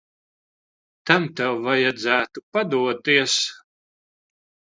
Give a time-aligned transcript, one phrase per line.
[1.09, 3.37] Tam tev vajadzētu padoties.